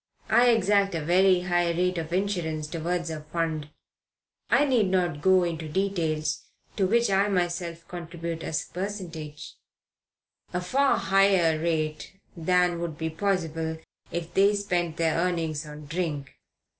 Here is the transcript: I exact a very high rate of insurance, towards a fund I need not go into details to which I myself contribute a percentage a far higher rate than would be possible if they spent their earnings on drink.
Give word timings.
I 0.31 0.49
exact 0.49 0.95
a 0.95 1.05
very 1.05 1.41
high 1.41 1.69
rate 1.73 1.99
of 1.99 2.11
insurance, 2.11 2.65
towards 2.65 3.11
a 3.11 3.21
fund 3.21 3.69
I 4.49 4.65
need 4.65 4.87
not 4.87 5.21
go 5.21 5.43
into 5.43 5.69
details 5.69 6.45
to 6.77 6.87
which 6.87 7.11
I 7.11 7.27
myself 7.27 7.87
contribute 7.87 8.41
a 8.41 8.51
percentage 8.73 9.53
a 10.53 10.59
far 10.59 10.97
higher 10.97 11.59
rate 11.59 12.13
than 12.35 12.79
would 12.79 12.97
be 12.97 13.11
possible 13.11 13.77
if 14.11 14.33
they 14.33 14.55
spent 14.55 14.97
their 14.97 15.19
earnings 15.19 15.67
on 15.67 15.85
drink. 15.85 16.33